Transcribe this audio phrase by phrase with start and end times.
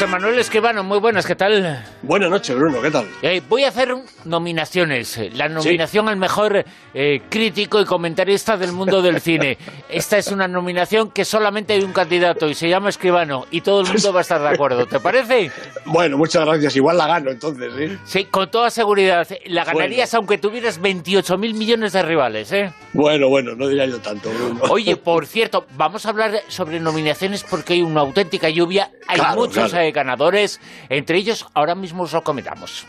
[0.00, 1.84] José Manuel Escribano, muy buenas, ¿qué tal?
[2.00, 3.06] Buenas noches, Bruno, ¿qué tal?
[3.20, 3.94] Eh, voy a hacer
[4.24, 5.20] nominaciones.
[5.34, 6.64] La nominación al mejor
[6.94, 9.58] eh, crítico y comentarista del mundo del cine.
[9.90, 13.82] Esta es una nominación que solamente hay un candidato y se llama Escribano y todo
[13.82, 14.86] el mundo va a estar de acuerdo.
[14.86, 15.50] ¿Te parece?
[15.84, 16.76] Bueno, muchas gracias.
[16.76, 17.98] Igual la gano entonces, ¿sí?
[18.06, 19.28] Sí, con toda seguridad.
[19.44, 22.72] La ganarías aunque tuvieras 28 mil millones de rivales, ¿eh?
[22.92, 24.60] Bueno, bueno, no diría yo tanto, Bruno.
[24.70, 28.90] Oye, por cierto, vamos a hablar sobre nominaciones porque hay una auténtica lluvia.
[29.06, 30.60] Hay muchos eh, ganadores.
[30.88, 32.86] Entre ellos, ahora mismo os lo comentamos.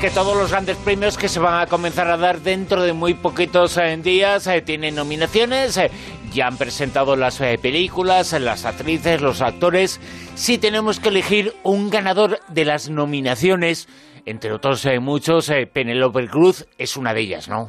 [0.00, 3.14] Que todos los grandes premios que se van a comenzar a dar dentro de muy
[3.14, 5.78] poquitos eh, días eh, tienen nominaciones.
[6.32, 10.00] ya han presentado las películas, las actrices, los actores.
[10.34, 13.88] Si tenemos que elegir un ganador de las nominaciones,
[14.26, 17.68] entre otros muchos, Penélope Cruz es una de ellas, ¿no?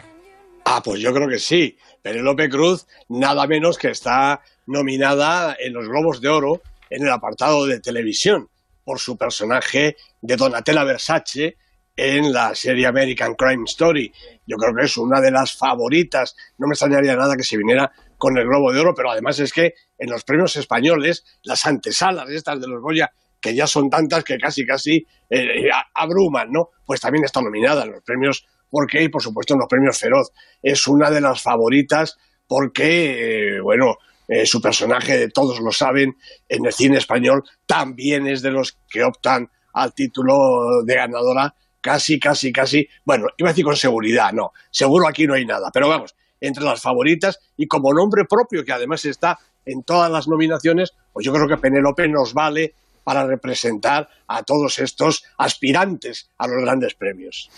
[0.65, 1.77] Ah, pues yo creo que sí.
[2.01, 7.65] Penélope Cruz, nada menos que está nominada en los Globos de Oro en el apartado
[7.65, 8.49] de televisión
[8.83, 11.57] por su personaje de Donatella Versace
[11.97, 14.13] en la serie American Crime Story.
[14.45, 16.35] Yo creo que es una de las favoritas.
[16.59, 19.51] No me extrañaría nada que se viniera con el Globo de Oro, pero además es
[19.51, 24.23] que en los premios españoles, las antesalas estas de los Goya, que ya son tantas
[24.23, 26.69] que casi casi eh, abruman, ¿no?
[26.85, 30.31] Pues también está nominada en los premios porque, y por supuesto en los premios Feroz,
[30.61, 33.95] es una de las favoritas porque, eh, bueno,
[34.27, 36.15] eh, su personaje, todos lo saben,
[36.49, 41.53] en el cine español también es de los que optan al título de ganadora
[41.87, 45.69] casi, casi, casi, bueno, iba a decir con seguridad, no, seguro aquí no hay nada,
[45.73, 50.27] pero vamos, entre las favoritas y como nombre propio, que además está en todas las
[50.27, 52.73] nominaciones, pues yo creo que Penélope nos vale
[53.05, 57.49] para representar a todos estos aspirantes a los grandes premios.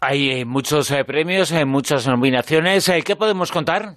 [0.00, 2.90] Hay eh, muchos eh, premios, hay eh, muchas nominaciones.
[3.04, 3.96] ¿Qué podemos contar?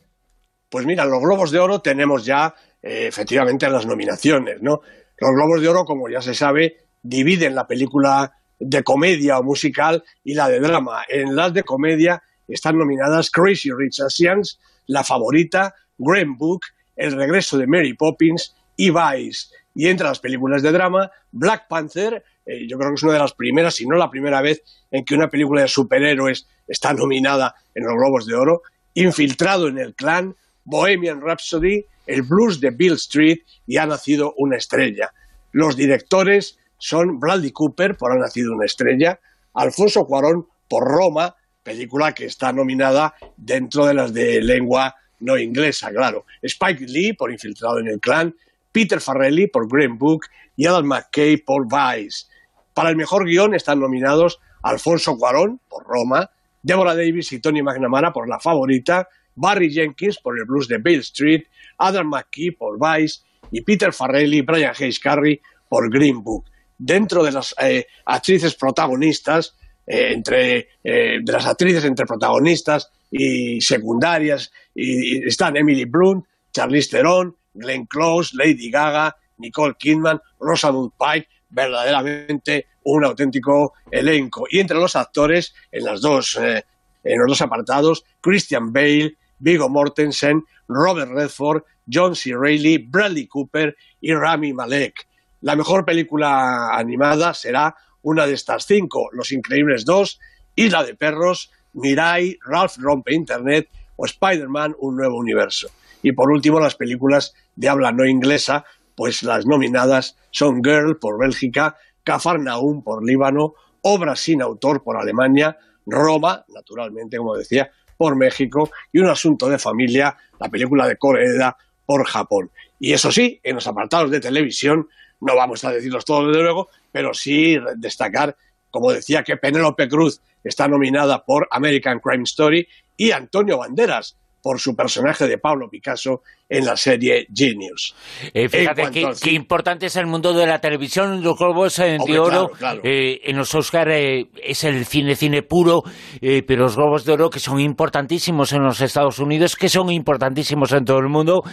[0.70, 4.82] Pues mira, los Globos de Oro tenemos ya efectivamente las nominaciones, ¿no?
[5.18, 10.04] Los Globos de Oro, como ya se sabe, dividen la película de comedia o musical
[10.24, 11.04] y la de drama.
[11.08, 16.62] En las de comedia están nominadas Crazy Rich Asians, La Favorita, Graham Book,
[16.96, 19.48] El Regreso de Mary Poppins y Vice.
[19.76, 23.20] Y entre las películas de drama, Black Panther, eh, yo creo que es una de
[23.20, 27.56] las primeras, si no la primera vez, en que una película de superhéroes está nominada
[27.74, 28.62] en los Globos de Oro,
[28.96, 34.58] Infiltrado en el Clan, Bohemian Rhapsody, El Blues de Bill Street y Ha nacido una
[34.58, 35.14] estrella.
[35.52, 39.20] Los directores son Bradley Cooper por Ha nacido una estrella,
[39.54, 45.92] Alfonso Cuarón por Roma, película que está nominada dentro de las de lengua no inglesa,
[45.92, 46.26] claro.
[46.42, 48.36] Spike Lee por Infiltrado en el Clan,
[48.72, 50.26] Peter Farrelly por Green Book
[50.56, 52.28] y Adam McKay por Vice.
[52.74, 56.30] Para el mejor guion están nominados Alfonso Cuarón por Roma,
[56.64, 61.00] Deborah Davis y Tony McNamara por La Favorita, Barry Jenkins por El Blues de Bill
[61.00, 61.44] Street,
[61.78, 66.46] Adam McKay por Vice y Peter Farrelly y Brian Hayes Carey por Green Book.
[66.82, 73.60] Dentro de las eh, actrices protagonistas, eh, entre eh, de las actrices entre protagonistas y
[73.60, 81.28] secundarias, y, están Emily Blunt, Charlize Theron, Glenn Close, Lady Gaga, Nicole Kidman, Rosamund Pike,
[81.50, 84.46] verdaderamente un auténtico elenco.
[84.50, 90.46] Y entre los actores, en, las dos, en los dos apartados, Christian Bale, Viggo Mortensen,
[90.70, 92.36] Robert Redford, John C.
[92.36, 95.09] Reilly, Bradley Cooper y Rami Malek.
[95.42, 100.20] La mejor película animada será una de estas cinco, Los Increíbles 2,
[100.56, 105.70] Isla de Perros, Mirai, Ralph Rompe Internet o Spider-Man, Un Nuevo Universo.
[106.02, 111.20] Y por último, las películas de habla no inglesa, pues las nominadas son Girl por
[111.20, 118.70] Bélgica, Cafarnaum por Líbano, Obra sin autor por Alemania, Roma, naturalmente, como decía, por México,
[118.92, 122.52] y Un asunto de familia, la película de Corea por Japón.
[122.80, 124.88] Y eso sí, en los apartados de televisión,
[125.22, 128.36] no vamos a decirlos todos desde luego, pero sí destacar,
[128.72, 134.60] como decía, que Penélope Cruz está nominada por American Crime Story y Antonio Banderas por
[134.60, 137.96] su personaje de Pablo Picasso en la serie Genius.
[138.34, 138.90] Eh, fíjate
[139.22, 142.52] qué, importante es el mundo de la televisión, los globos de oro,
[142.84, 145.84] eh, en los Oscar eh, es el cine cine puro,
[146.20, 150.72] pero los globos de oro que son importantísimos en los Estados Unidos, que son importantísimos
[150.74, 151.44] en todo el mundo,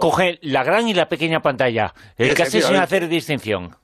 [0.00, 1.92] coge la gran y la pequeña pantalla,
[2.34, 3.76] casi sin hacer distinción.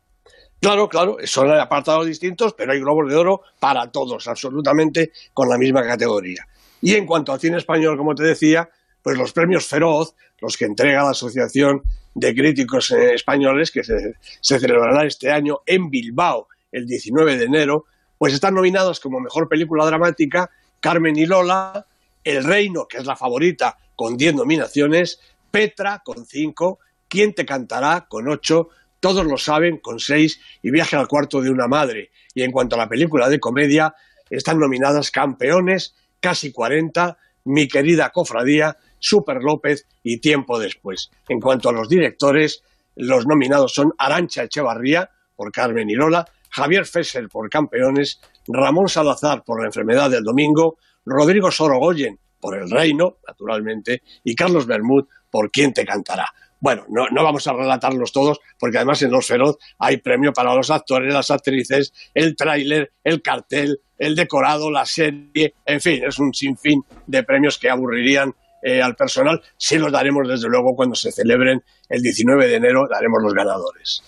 [0.62, 5.58] Claro, claro, son apartados distintos, pero hay globos de oro para todos, absolutamente con la
[5.58, 6.46] misma categoría.
[6.82, 8.68] Y en cuanto al cine español, como te decía,
[9.02, 11.82] pues los premios Feroz, los que entrega la Asociación
[12.14, 17.86] de críticos eh, españoles que se, celebrará este año en Bilbao el 19 de enero,
[18.18, 20.50] pues están nominados como mejor película dramática
[20.80, 21.86] Carmen y Lola,
[22.24, 25.20] El Reino, que es la favorita, con 10 nominaciones,
[25.50, 28.68] Petra, con 5, Quién te cantará, con 8,
[28.98, 32.10] Todos lo saben, con 6, y Viaje al cuarto de una madre.
[32.34, 33.94] Y en cuanto a la película de comedia,
[34.30, 41.10] están nominadas Campeones, Casi 40, Mi querida cofradía, Super López y Tiempo después.
[41.28, 42.62] En cuanto a los directores,
[42.94, 49.42] los nominados son Arancha Echevarría por Carmen y Lola, Javier Fesser por Campeones, Ramón Salazar
[49.42, 55.50] por La enfermedad del domingo, Rodrigo Sorogoyen por El reino, naturalmente, y Carlos Bermud por
[55.50, 56.26] Quién te cantará.
[56.62, 60.54] Bueno, no, no, vamos a relatarlos todos, porque además en Los Feroz hay premio para
[60.54, 66.20] los actores, las actrices, el tráiler, el cartel, el decorado, la serie, en fin, es
[66.20, 68.32] un sinfín de premios que aburrirían
[68.62, 69.42] eh, al personal.
[69.56, 74.00] Sí los daremos desde luego cuando se celebren el 19 de enero, daremos los ganadores.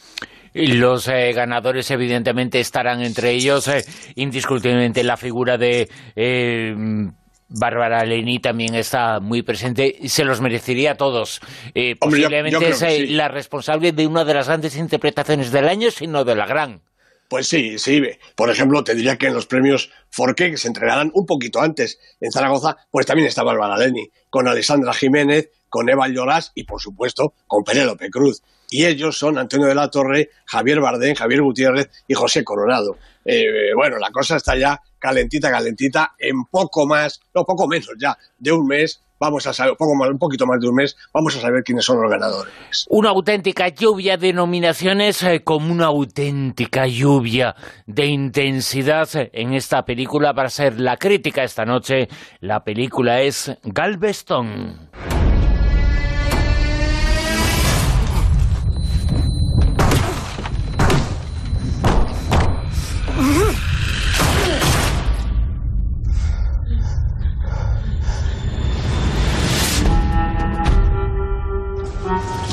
[0.55, 3.85] Y los eh, ganadores evidentemente estarán entre ellos eh,
[4.15, 5.89] indiscutiblemente la figura de
[7.57, 11.41] Bárbara Leni también está muy presente y se los merecería a todos.
[11.99, 16.47] posiblemente es la responsable de una de las grandes interpretaciones del año, sino de la
[16.47, 16.83] gran.
[17.29, 18.03] Pues sí, sí.
[18.37, 21.99] Por ejemplo, te diría que en los premios Forqué, que se entregarán un poquito antes
[22.21, 26.81] en Zaragoza, pues también está Bárbara Leni, con Alessandra Jiménez, con Eva Lloras y, por
[26.81, 28.45] supuesto, con Penélope Cruz.
[28.71, 32.97] Y ellos son Antonio de la Torre, Javier Bardén, Javier Gutiérrez y José Coronado.
[33.25, 36.13] Eh, bueno, la cosa está ya calentita, calentita.
[36.17, 40.11] En poco más, no, poco menos ya, de un mes vamos a saber, poco más,
[40.11, 42.53] un poquito más de un mes, vamos a saber quiénes son los ganadores.
[42.89, 47.57] Una auténtica lluvia de nominaciones, eh, como una auténtica lluvia
[47.87, 52.09] de intensidad en esta película para ser la crítica esta noche.
[52.41, 55.24] La película es Galveston.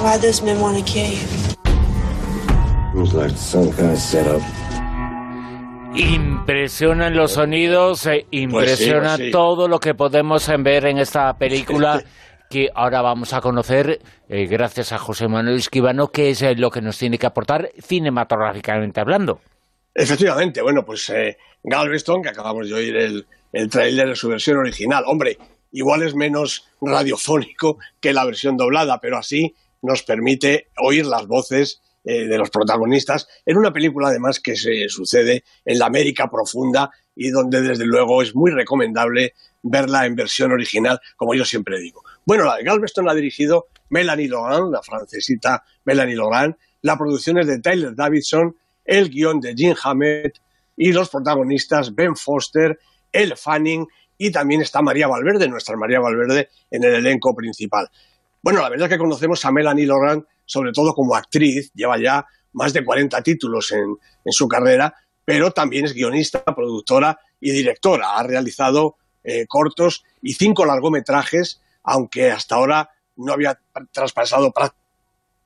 [0.02, 1.22] Why those men want to kill you?
[2.96, 4.42] Looks like some kind of setup.
[5.94, 9.32] Impresionan los sonidos, eh, impresiona pues sí, pues sí.
[9.32, 12.02] todo lo que podemos ver en esta película
[12.50, 16.72] que ahora vamos a conocer eh, gracias a José Manuel Esquivano, que es eh, lo
[16.72, 19.40] que nos tiene que aportar cinematográficamente hablando.
[19.94, 24.58] Efectivamente, bueno, pues eh, Galveston, que acabamos de oír el, el tráiler de su versión
[24.58, 25.38] original, hombre,
[25.72, 31.82] igual es menos radiofónico que la versión doblada, pero así nos permite oír las voces
[32.04, 36.90] eh, de los protagonistas en una película además que se sucede en la América profunda
[37.16, 42.02] y donde desde luego es muy recomendable verla en versión original, como yo siempre digo.
[42.26, 47.48] Bueno, la Galveston la ha dirigido Melanie Laurent, la francesita Melanie Laurent, la producción es
[47.48, 50.40] de Tyler Davidson, el guion de Jim Hammett
[50.76, 52.80] y los protagonistas Ben Foster,
[53.12, 53.86] Elle Fanning
[54.18, 57.90] y también está María Valverde, nuestra María Valverde, en el elenco principal.
[58.42, 62.26] Bueno, la verdad es que conocemos a Melanie Laurent sobre todo como actriz, lleva ya
[62.52, 63.96] más de 40 títulos en,
[64.34, 64.94] su carrera,
[65.24, 68.18] pero también es guionista, productora y directora.
[68.18, 73.58] Ha realizado eh, cortos y cinco largometrajes, aunque hasta ahora no había
[73.94, 74.52] traspasado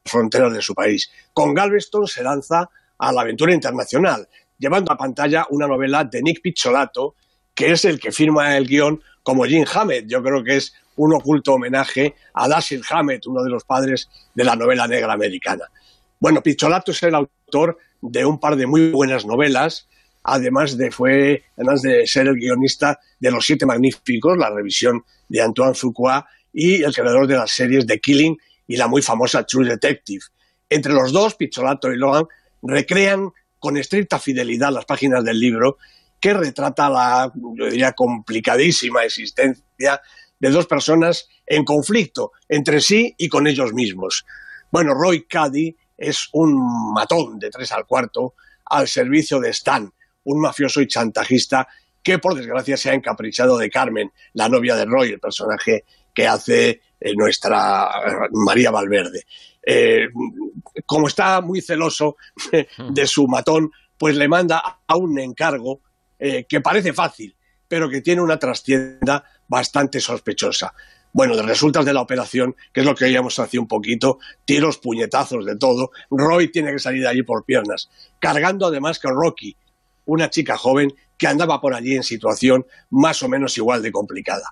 [0.04, 1.12] fronteras de su país.
[1.34, 6.42] Con Galveston se lanza a la aventura internacional, llevando a pantalla una novela de Nick
[6.42, 7.14] Pizzolato,
[7.54, 10.08] que es el que firma el guion como Jim Hammett.
[10.08, 14.44] Yo creo que es un oculto homenaje a Dashiell Hammett, uno de los padres de
[14.44, 15.66] la novela negra americana.
[16.20, 19.88] Bueno, Picholato es el autor de un par de muy buenas novelas,
[20.24, 25.42] además de, fue, además de ser el guionista de Los Siete Magníficos, la revisión de
[25.42, 28.38] Antoine Fuqua, y el creador de las series The Killing
[28.68, 30.24] y la muy famosa True Detective.
[30.70, 32.26] Entre los dos, Picholato y Logan
[32.64, 35.78] recrean con estricta fidelidad las páginas del libro
[36.20, 40.02] que retrata la, yo diría, complicadísima existencia
[40.46, 44.28] de dos personas en conflicto entre sí y con ellos mismos.
[44.70, 48.36] Bueno, Roy Caddy es un matón de tres al cuarto
[48.66, 49.92] al servicio de Stan,
[50.26, 51.68] un mafioso y chantajista
[52.04, 55.84] que por desgracia se ha encaprichado de Carmen, la novia de Roy, el personaje
[56.14, 59.24] que hace eh, nuestra eh, María Valverde.
[59.66, 60.10] Eh,
[60.86, 62.18] como está muy celoso
[62.90, 65.82] de su matón, pues le manda a un encargo
[66.18, 67.36] que parece fácil,
[67.76, 70.74] pero que tiene una trastienda bastante sospechosa.
[71.12, 74.78] Bueno, de resultas de la operación, que es lo que veíamos hace un poquito, tiros,
[74.78, 79.58] puñetazos, de todo, Roy tiene que salir de allí por piernas, cargando además con Rocky,
[80.06, 84.46] una chica joven que andaba por allí en situación más o menos igual de complicada.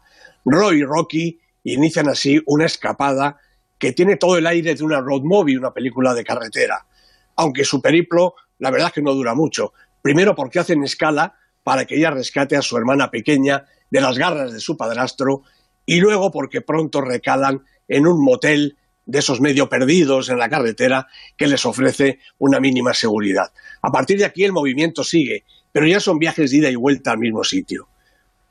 [0.44, 3.38] Roy y Rocky inician así una escapada
[3.80, 6.86] que tiene todo el aire de una road movie, una película de carretera.
[7.38, 9.72] Aunque su periplo, la verdad es que no dura mucho.
[10.02, 14.54] Primero porque hacen escala para que ella rescate a su hermana pequeña de las garras
[14.54, 15.44] de su padrastro
[15.86, 21.08] y luego porque pronto recalan en un motel de esos medio perdidos en la carretera
[21.38, 23.52] que les ofrece una mínima seguridad.
[23.82, 27.12] A partir de aquí el movimiento sigue, pero ya son viajes de ida y vuelta
[27.12, 27.88] al mismo sitio.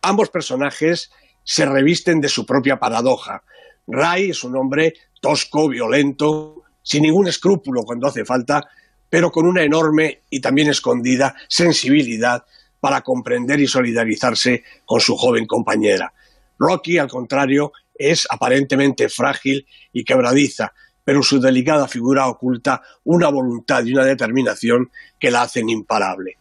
[0.03, 1.11] Ambos personajes
[1.45, 3.43] se revisten de su propia paradoja.
[3.87, 8.69] Ray es un hombre tosco, violento, sin ningún escrúpulo cuando hace falta,
[9.09, 12.45] pero con una enorme y también escondida sensibilidad
[12.83, 16.13] para comprender y solidarizarse con su joven compañera.
[16.59, 20.73] Rocky, al contrario, es aparentemente frágil y quebradiza,
[21.05, 26.39] pero su delicada figura oculta una voluntad y una determinación que la hacen imparable.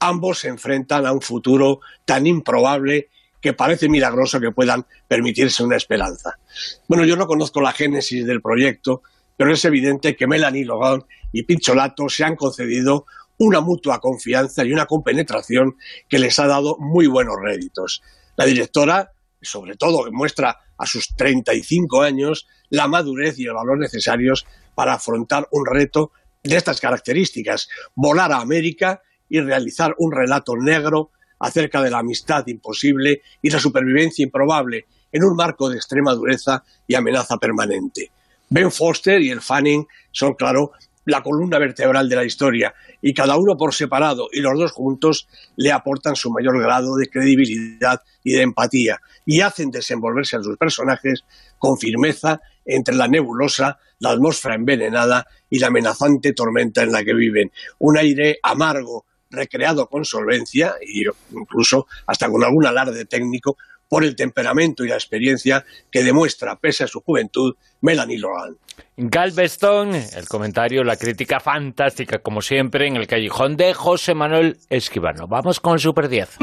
[0.00, 3.08] Ambos se enfrentan a un futuro tan improbable
[3.40, 6.38] que parece milagroso que puedan permitirse una esperanza.
[6.86, 9.00] Bueno, yo no conozco la génesis del proyecto,
[9.38, 11.02] pero es evidente que Melanie Logan
[11.32, 13.06] y Pincholato se han concedido
[13.38, 15.76] una mutua confianza y una compenetración
[16.08, 18.02] que les ha dado muy buenos réditos.
[18.36, 24.46] La directora, sobre todo, muestra a sus 35 años la madurez y el valor necesarios
[24.74, 31.10] para afrontar un reto de estas características, volar a América y realizar un relato negro
[31.40, 36.64] acerca de la amistad imposible y la supervivencia improbable en un marco de extrema dureza
[36.86, 38.10] y amenaza permanente.
[38.50, 40.72] Ben Foster y el Fanning son, claro,
[41.08, 45.26] la columna vertebral de la historia y cada uno por separado y los dos juntos
[45.56, 50.58] le aportan su mayor grado de credibilidad y de empatía y hacen desenvolverse a sus
[50.58, 51.24] personajes
[51.58, 57.14] con firmeza entre la nebulosa, la atmósfera envenenada y la amenazante tormenta en la que
[57.14, 57.50] viven.
[57.78, 63.56] Un aire amargo, recreado con solvencia e incluso hasta con algún alarde técnico
[63.88, 68.56] por el temperamento y la experiencia que demuestra, pese a su juventud, Melanie Logan.
[68.96, 75.26] Galveston, el comentario, la crítica fantástica, como siempre, en el callejón de José Manuel Esquivano.
[75.26, 76.38] Vamos con el Super 10.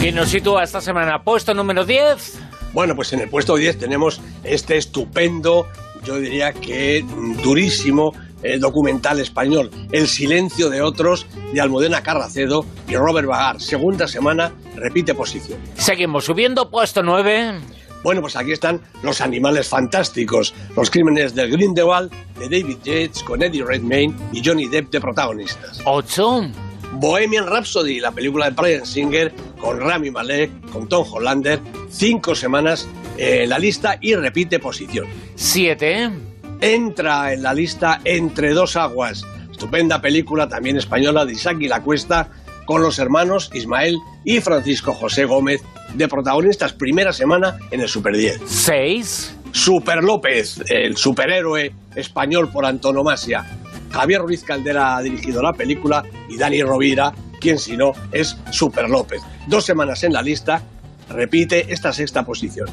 [0.00, 1.22] ¿Quién nos sitúa esta semana?
[1.22, 2.38] Puesto número 10.
[2.72, 5.68] Bueno, pues en el puesto 10 tenemos este estupendo,
[6.04, 7.04] yo diría que
[7.42, 8.12] durísimo
[8.58, 13.60] documental español El silencio de otros de Almudena Carracedo y Robert Bagar.
[13.60, 15.58] Segunda semana, repite posición.
[15.74, 17.60] Seguimos subiendo, puesto 9.
[18.02, 23.42] Bueno, pues aquí están los animales fantásticos, los crímenes del Grindelwald, de David Yates, con
[23.42, 25.80] Eddie Redmayne y Johnny Depp de protagonistas.
[25.84, 26.50] 8.
[26.94, 32.88] Bohemian Rhapsody, la película de Brian Singer, con Rami Malek, con Tom Hollander, cinco semanas
[33.16, 35.06] en la lista y repite posición.
[35.36, 36.31] 7
[36.62, 41.82] entra en la lista Entre dos aguas, estupenda película también española de Isaac y la
[41.82, 42.30] Cuesta,
[42.64, 45.60] con los hermanos Ismael y Francisco José Gómez
[45.94, 48.40] de protagonistas primera semana en el Super 10.
[48.46, 49.36] 6.
[49.50, 53.44] Super López, el superhéroe español por antonomasia.
[53.90, 58.88] Javier Ruiz Caldera ha dirigido la película y Dani Rovira, quien si no, es Super
[58.88, 59.20] López.
[59.48, 60.62] Dos semanas en la lista,
[61.10, 62.68] repite esta sexta posición.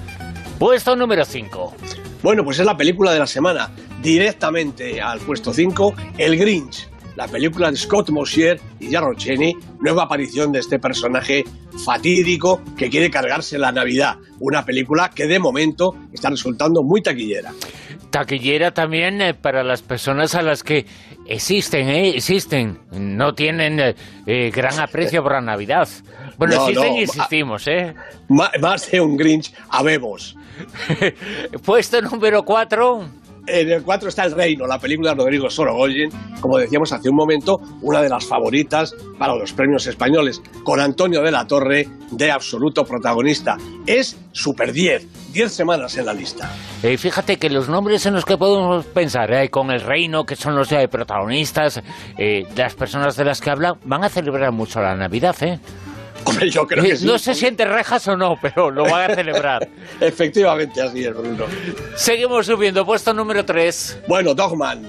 [0.58, 1.75] Puesto número 5.
[2.21, 3.69] Bueno, pues es la película de la semana.
[4.01, 10.03] Directamente al puesto 5, El Grinch, la película de Scott Mosier y Jarro Cheney, nueva
[10.03, 11.45] aparición de este personaje
[11.85, 14.15] fatídico que quiere cargarse la Navidad.
[14.39, 17.53] Una película que de momento está resultando muy taquillera.
[18.09, 20.85] Taquillera también eh, para las personas a las que
[21.29, 23.95] existen, eh, existen, no tienen eh,
[24.25, 25.88] eh, gran aprecio por la Navidad.
[26.39, 27.93] Bueno, existen y existimos, ¿eh?
[28.29, 30.38] Más de un Grinch, habemos.
[31.65, 33.01] Puesto número 4.
[33.46, 37.15] En el 4 está El Reino, la película de Rodrigo Sorogoyen, como decíamos hace un
[37.15, 42.31] momento, una de las favoritas para los premios españoles, con Antonio de la Torre de
[42.31, 43.58] absoluto protagonista.
[43.86, 46.50] Es Super 10, 10 semanas en la lista.
[46.84, 50.38] Eh, fíjate que los nombres en los que podemos pensar, eh, con El Reino, que
[50.38, 51.81] son los protagonistas,
[52.17, 55.60] eh, las personas de las que hablan, van a celebrar mucho la Navidad, ¿eh?
[56.50, 57.05] Yo creo que sí.
[57.05, 59.67] No sé si entre rejas o no, pero lo van a celebrar.
[60.00, 61.45] Efectivamente, así es, Bruno.
[61.95, 64.00] Seguimos subiendo, puesto número 3.
[64.07, 64.83] Bueno, Dogman,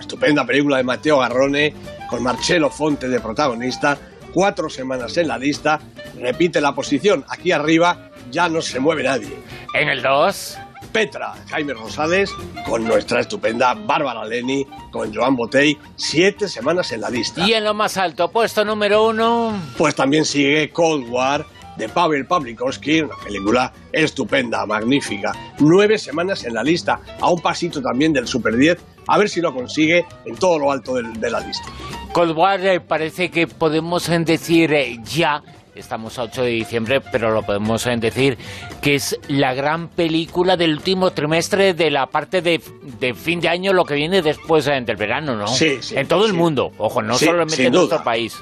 [0.00, 1.74] estupenda película de Mateo Garrone,
[2.08, 3.96] con Marcello Fonte de protagonista,
[4.32, 5.80] cuatro semanas en la lista,
[6.18, 9.36] repite la posición, aquí arriba ya no se mueve nadie.
[9.74, 10.58] En el 2...
[10.92, 12.30] Petra, Jaime Rosales,
[12.66, 17.46] con nuestra estupenda Bárbara Leni, con Joan Botey, siete semanas en la lista.
[17.46, 19.58] Y en lo más alto, puesto número uno.
[19.78, 21.46] Pues también sigue Cold War
[21.76, 25.32] de Pavel Pavlikovsky, una película estupenda, magnífica.
[25.60, 29.40] Nueve semanas en la lista, a un pasito también del Super 10, a ver si
[29.40, 31.64] lo consigue en todo lo alto de, la lista.
[32.12, 35.42] Cold War eh, parece que podemos decir eh, ya
[35.74, 38.38] estamos a 8 de diciembre, pero lo podemos decir
[38.80, 42.60] que es la gran película del último trimestre de la parte de,
[43.14, 45.46] fin de año, lo que viene después del verano, ¿no?
[45.46, 45.96] Sí, sí.
[45.96, 48.36] En todo el mundo, ojo, no solamente en nuestro país.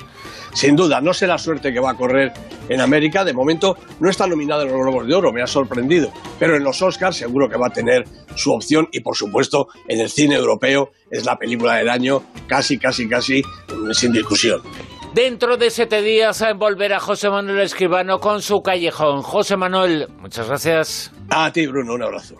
[0.53, 2.33] Sin duda, no sé la suerte que va a correr
[2.69, 3.25] en América.
[3.25, 6.13] De momento no está nominada en los Globos de Oro, me ha sorprendido.
[6.39, 10.01] Pero en los Oscars seguro que va a tener su opción y, por supuesto, en
[10.01, 13.43] el cine europeo es la película del año, casi, casi, casi,
[13.93, 14.61] sin discusión.
[15.15, 19.23] Dentro de siete días volverá José Manuel Escribano con su callejón.
[19.23, 21.13] José Manuel, muchas gracias.
[21.31, 22.37] A ti, Bruno, un abrazo.